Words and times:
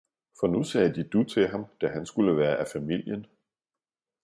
for 0.39 0.47
nu 0.47 0.63
sagde 0.63 0.93
de 0.95 1.03
du 1.03 1.23
til 1.23 1.47
ham, 1.47 1.65
da 1.81 1.87
han 1.87 2.05
skulle 2.05 2.37
være 2.37 2.57
af 2.57 2.67
familien. 2.73 3.25